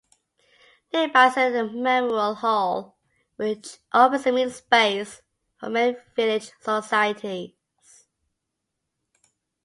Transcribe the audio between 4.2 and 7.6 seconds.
a meeting-space for many village societies.